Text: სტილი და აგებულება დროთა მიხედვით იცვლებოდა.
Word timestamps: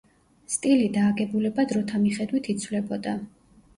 სტილი 0.53 0.87
და 0.95 1.03
აგებულება 1.09 1.67
დროთა 1.73 2.03
მიხედვით 2.07 2.51
იცვლებოდა. 2.55 3.15